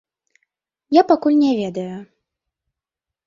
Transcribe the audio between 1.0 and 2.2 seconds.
пакуль не ведаю.